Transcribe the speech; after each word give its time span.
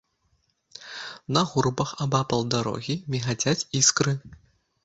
На 1.37 1.43
гурбах 1.51 1.93
абапал 2.07 2.43
дарогі 2.57 2.99
мігацяць 3.17 3.67
іскры. 3.83 4.19